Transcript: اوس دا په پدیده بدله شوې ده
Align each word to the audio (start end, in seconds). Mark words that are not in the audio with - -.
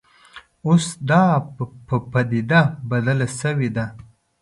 اوس 0.67 0.85
دا 1.09 1.23
په 1.87 1.95
پدیده 2.11 2.61
بدله 2.89 3.27
شوې 3.39 3.69
ده 3.75 3.85